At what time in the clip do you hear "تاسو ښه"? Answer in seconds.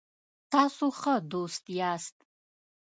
0.51-1.13